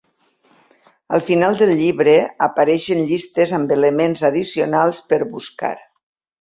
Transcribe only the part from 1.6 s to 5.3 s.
llibre apareixen llistes amb elements addicionals per